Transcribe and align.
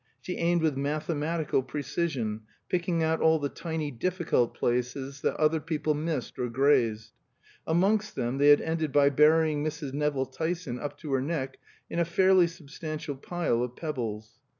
She 0.19 0.35
aimed 0.37 0.63
with 0.63 0.75
mathematical 0.77 1.61
precision, 1.61 2.41
picking 2.69 3.03
out 3.03 3.21
all 3.21 3.37
the 3.37 3.49
tiny 3.49 3.91
difficult 3.91 4.55
places 4.55 5.21
that 5.21 5.35
other 5.37 5.59
people 5.59 5.93
missed 5.93 6.39
or 6.39 6.49
grazed. 6.49 7.11
Amongst 7.67 8.15
them 8.15 8.39
they 8.39 8.49
had 8.49 8.61
ended 8.61 8.91
by 8.91 9.11
burying 9.11 9.63
Mrs. 9.63 9.93
Nevill 9.93 10.25
Tyson 10.25 10.79
up 10.79 10.97
to 11.01 11.13
her 11.13 11.21
neck 11.21 11.59
in 11.87 11.99
a 11.99 12.03
fairly 12.05 12.47
substantial 12.47 13.15
pile 13.15 13.61
of 13.61 13.75
pebbles. 13.75 14.39